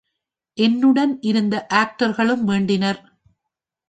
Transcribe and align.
என்னுடனிருந்த 0.57 1.55
ஆக்டர்களும் 1.73 2.43
வேண்டினர். 2.47 3.01